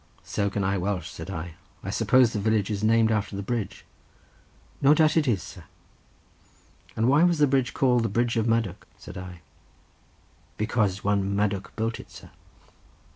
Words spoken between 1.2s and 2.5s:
I. "I suppose the